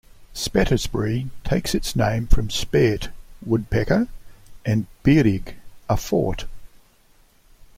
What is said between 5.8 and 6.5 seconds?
a fort.